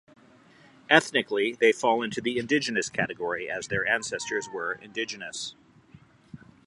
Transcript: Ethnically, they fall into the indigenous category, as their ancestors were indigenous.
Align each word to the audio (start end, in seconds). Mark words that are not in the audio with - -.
Ethnically, 0.89 1.51
they 1.53 1.71
fall 1.71 2.01
into 2.01 2.21
the 2.21 2.39
indigenous 2.39 2.89
category, 2.89 3.47
as 3.47 3.67
their 3.67 3.85
ancestors 3.85 4.49
were 4.51 4.71
indigenous. 4.81 5.53